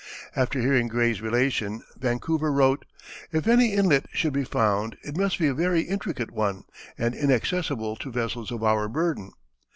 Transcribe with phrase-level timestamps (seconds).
[0.35, 2.85] After hearing Gray's relation Vancouver wrote:
[3.31, 6.63] "If any inlet should be found, it must be a very intricate one,
[6.97, 9.31] and inaccessible to vessels of our burden....